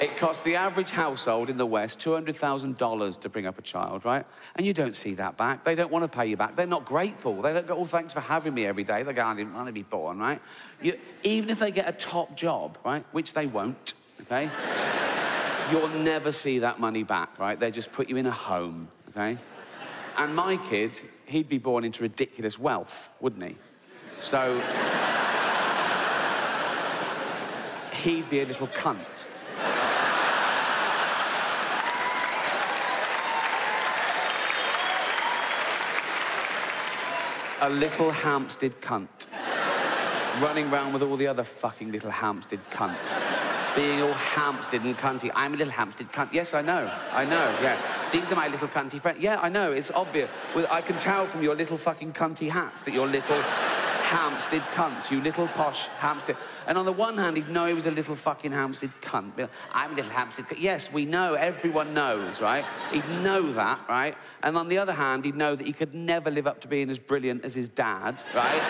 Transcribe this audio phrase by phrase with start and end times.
[0.00, 4.24] It costs the average household in the West $200,000 to bring up a child, right?
[4.56, 5.62] And you don't see that back.
[5.62, 6.56] They don't want to pay you back.
[6.56, 7.42] They're not grateful.
[7.42, 9.02] They don't go, oh, thanks for having me every day.
[9.02, 10.40] They go, I didn't want to be born, right?
[10.80, 13.92] You, even if they get a top job, right, which they won't,
[14.22, 14.48] okay?
[15.70, 17.60] You'll never see that money back, right?
[17.60, 19.36] They just put you in a home, okay?
[20.16, 23.56] And my kid, he'd be born into ridiculous wealth, wouldn't he?
[24.18, 24.54] So
[28.02, 29.26] he'd be a little cunt.
[37.60, 39.26] A little Hampstead cunt.
[40.40, 43.20] Running around with all the other fucking little Hampstead cunts.
[43.76, 45.30] Being all Hampstead and cunty.
[45.34, 46.32] I'm a little Hampstead cunt.
[46.32, 46.90] Yes, I know.
[47.12, 47.76] I know, yeah.
[48.12, 49.18] These are my little cunty friends.
[49.20, 49.72] Yeah, I know.
[49.72, 50.30] It's obvious.
[50.70, 53.42] I can tell from your little fucking cunty hats that you're little
[54.10, 55.08] Hampstead cunts.
[55.08, 56.36] You little posh Hampstead.
[56.66, 59.48] And on the one hand, he'd know he was a little fucking Hampstead cunt.
[59.72, 60.60] I'm a little Hampstead cunt.
[60.60, 61.34] Yes, we know.
[61.34, 62.64] Everyone knows, right?
[62.92, 64.16] He'd know that, right?
[64.42, 66.90] And on the other hand, he'd know that he could never live up to being
[66.90, 68.62] as brilliant as his dad, right?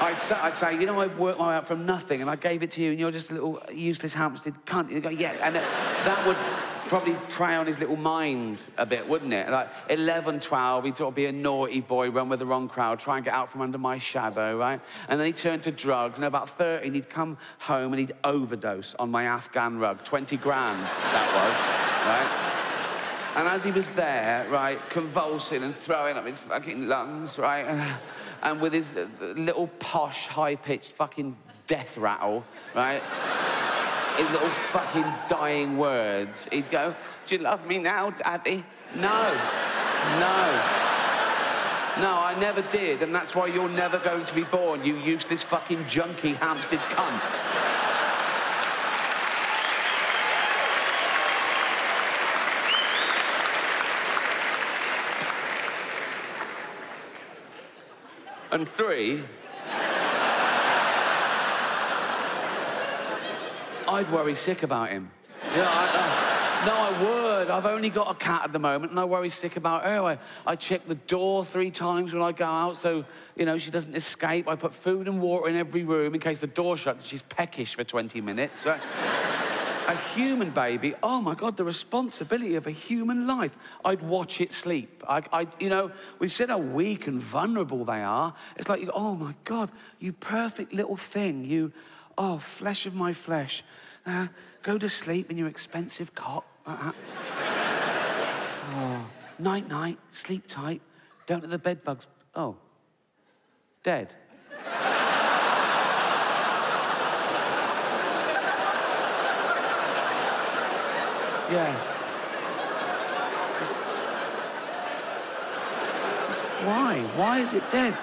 [0.00, 2.36] I'd say, I'd say, you know, I worked my way up from nothing and I
[2.36, 5.02] gave it to you and you're just a little useless Hampstead cunt.
[5.02, 6.36] Go, yeah, and that would
[6.86, 9.50] probably prey on his little mind a bit, wouldn't it?
[9.50, 13.00] Like 11, 12, he'd sort of be a naughty boy, run with the wrong crowd,
[13.00, 14.80] try and get out from under my shadow, right?
[15.08, 18.94] And then he'd turn to drugs, and about 13, he'd come home and he'd overdose
[18.94, 20.04] on my Afghan rug.
[20.04, 21.70] 20 grand, that was,
[22.06, 22.52] right?
[23.36, 27.96] And as he was there, right, convulsing and throwing up his fucking lungs, right,
[28.42, 33.02] and with his little posh, high-pitched fucking death rattle, right,
[34.16, 36.94] his little fucking dying words, he'd go,
[37.26, 38.64] do you love me now, Daddy?
[38.94, 39.34] No,
[40.20, 40.82] no.
[41.98, 45.42] No, I never did, and that's why you're never going to be born, you useless
[45.42, 47.42] fucking junkie Hampstead cunt.
[58.52, 59.24] And three,
[63.88, 65.10] I'd worry sick about him.
[65.52, 67.50] You know, I, uh, no, I would.
[67.50, 70.02] I've only got a cat at the moment, and I worry sick about her.
[70.02, 73.04] I, I check the door three times when I go out, so
[73.36, 74.48] you know she doesn't escape.
[74.48, 77.06] I put food and water in every room in case the door shuts.
[77.06, 78.66] She's peckish for 20 minutes.
[78.66, 78.80] Right?
[79.88, 83.56] a human baby, oh my God, the responsibility of a human life.
[83.84, 85.04] I'd watch it sleep.
[85.08, 88.34] I, I, you know, we've said how weak and vulnerable they are.
[88.56, 89.70] It's like, oh my God,
[90.00, 91.44] you perfect little thing.
[91.44, 91.72] You,
[92.18, 93.62] oh, flesh of my flesh.
[94.04, 94.28] Uh,
[94.62, 96.44] go to sleep in your expensive cot.
[96.66, 96.92] Uh,
[98.74, 99.06] oh,
[99.38, 100.80] night, night, sleep tight.
[101.26, 102.06] Don't let the bed bugs.
[102.34, 102.56] Oh,
[103.82, 104.14] dead.
[111.50, 111.92] Yeah.
[116.66, 117.00] Why?
[117.14, 117.96] Why is it dead?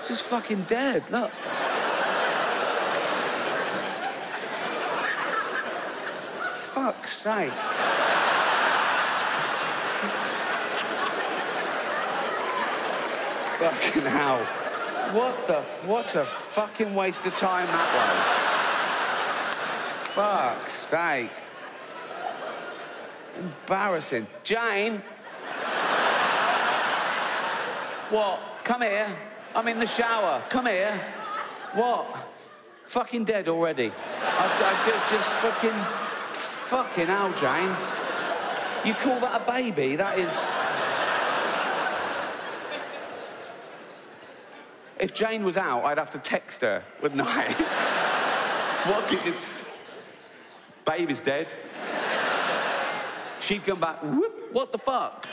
[0.00, 1.04] It's just fucking dead.
[1.10, 1.30] Look.
[7.00, 7.50] Fuck's sake.
[13.58, 14.44] fucking hell.
[15.14, 15.62] What the...
[15.88, 17.94] What a fucking waste of time that
[20.04, 20.14] was.
[20.14, 21.30] Fuck's sake.
[23.38, 24.26] Embarrassing.
[24.44, 25.02] Jane?
[28.10, 28.40] what?
[28.62, 29.08] Come here.
[29.54, 30.42] I'm in the shower.
[30.50, 31.00] Come here.
[31.72, 32.14] What?
[32.84, 33.90] Fucking dead already.
[34.22, 35.99] I, I just fucking...
[36.70, 37.74] Fucking hell, Jane.
[38.84, 39.96] You call that a baby?
[39.96, 40.56] That is...
[45.00, 47.50] If Jane was out, I'd have to text her, wouldn't I?
[48.88, 49.40] what could just...
[50.86, 51.52] Baby's dead.
[53.40, 55.26] She'd come back, whoop, what the fuck?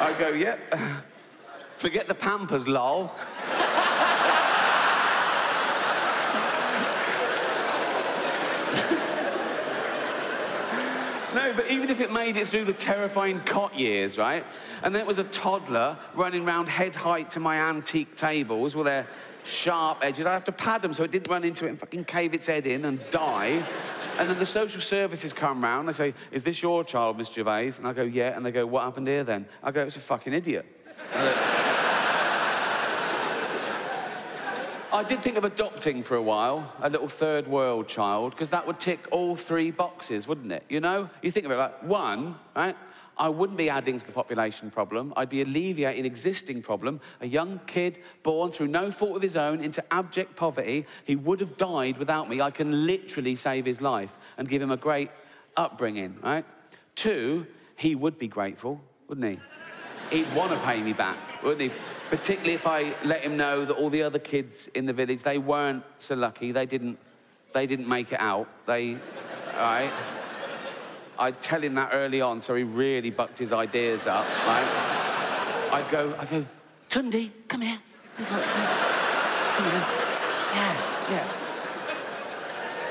[0.00, 0.60] I go, yep.
[1.76, 3.12] Forget the Pampers, lol.
[11.52, 14.44] But even if it made it through the terrifying cot years, right?
[14.82, 18.86] And then it was a toddler running around head height to my antique tables with
[18.86, 19.06] their
[19.44, 20.26] sharp edges.
[20.26, 22.46] I'd have to pad them so it didn't run into it and fucking cave its
[22.46, 23.62] head in and die.
[24.18, 25.88] And then the social services come round.
[25.88, 27.72] They say, Is this your child, Miss Gervais?
[27.78, 28.36] And I go, Yeah.
[28.36, 29.46] And they go, What happened here then?
[29.62, 30.66] I go, It's a fucking idiot.
[34.94, 38.64] I did think of adopting for a while, a little third world child, because that
[38.64, 40.62] would tick all three boxes, wouldn't it?
[40.68, 41.10] You know?
[41.20, 42.76] You think of it like, one, right?
[43.18, 45.12] I wouldn't be adding to the population problem.
[45.16, 47.00] I'd be alleviating existing problem.
[47.20, 51.40] A young kid born through no fault of his own into abject poverty, he would
[51.40, 52.40] have died without me.
[52.40, 54.16] I can literally save his life.
[54.38, 55.10] and give him a great
[55.56, 56.44] upbringing, right?
[56.94, 60.16] Two, he would be grateful, wouldn't he?
[60.16, 61.70] He'd want to pay me back, wouldn't he?
[62.10, 65.38] Particularly if I let him know that all the other kids in the village, they
[65.38, 66.52] weren't so lucky.
[66.52, 66.98] They didn't,
[67.52, 68.48] they didn't make it out.
[68.66, 68.96] They,
[69.56, 69.92] right?
[71.18, 75.70] I'd tell him that early on, so he really bucked his ideas up, right?
[75.72, 76.44] I'd go, I'd go,
[76.90, 77.78] Tundi, come here.
[78.16, 78.26] Come
[79.70, 79.86] here.
[80.54, 80.76] Yeah,
[81.10, 81.26] yeah.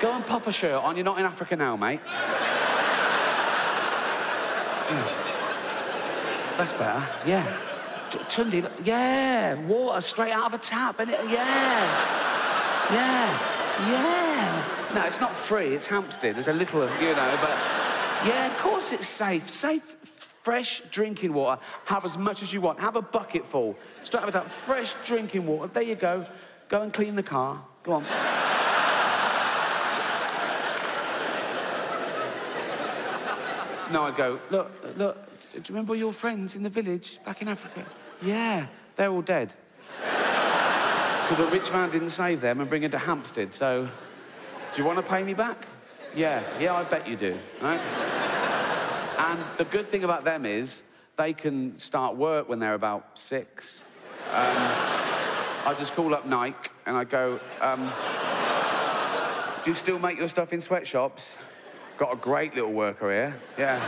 [0.00, 0.96] Go and pop a shirt on.
[0.96, 2.00] You're not in Africa now, mate.
[4.88, 5.08] Yeah.
[6.56, 7.06] That's better.
[7.26, 7.44] Yeah.
[8.10, 9.54] Tundi, yeah.
[9.66, 11.00] Water straight out of a tap.
[11.00, 12.22] And it, yes.
[12.90, 13.56] Yeah.
[13.88, 14.64] Yeah.
[14.94, 15.74] No, it's not free.
[15.74, 16.36] It's Hampstead.
[16.36, 17.56] There's a little, you know, but
[18.24, 19.50] yeah, of course it's safe.
[19.50, 19.82] Safe,
[20.42, 21.60] fresh drinking water.
[21.84, 22.80] Have as much as you want.
[22.80, 23.76] Have a bucket full.
[24.04, 24.48] Straight out of a tap.
[24.48, 25.70] Fresh drinking water.
[25.72, 26.26] There you go.
[26.68, 27.62] Go and clean the car.
[27.82, 28.04] Go on.
[33.92, 37.48] No, I go, look, look, do you remember your friends in the village back in
[37.48, 37.84] Africa?
[38.22, 38.66] Yeah,
[38.96, 39.54] they're all dead.
[39.98, 43.88] Because a rich man didn't save them and bring them to Hampstead, so
[44.74, 45.66] do you want to pay me back?
[46.14, 47.80] Yeah, yeah, I bet you do, right?
[49.18, 50.82] and the good thing about them is
[51.16, 53.82] they can start work when they're about six.
[54.32, 54.56] Um,
[55.66, 57.90] I just call up Nike and I go, um,
[59.64, 61.38] do you still make your stuff in sweatshops?
[61.96, 63.36] Got a great little worker here.
[63.58, 63.80] Yeah.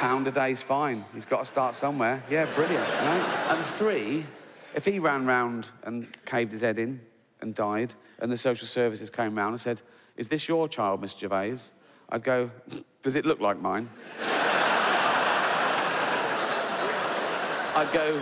[0.00, 1.04] Pound a day's fine.
[1.12, 2.24] He's got to start somewhere.
[2.30, 2.88] Yeah, brilliant.
[2.88, 3.46] Right?
[3.50, 4.24] And three,
[4.74, 7.02] if he ran round and caved his head in
[7.42, 9.82] and died, and the social services came round and said,
[10.16, 11.68] Is this your child, Miss Gervais?
[12.08, 12.50] I'd go,
[13.02, 13.90] Does it look like mine?
[17.76, 18.18] I'd go,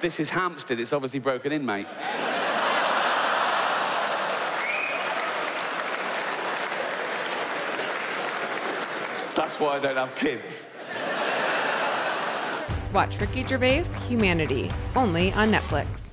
[0.00, 0.78] This is Hampstead.
[0.78, 1.88] It's obviously broken in, mate.
[9.46, 10.74] That's why I don't have kids.
[12.92, 16.10] Watch Ricky Gervais Humanity only on Netflix.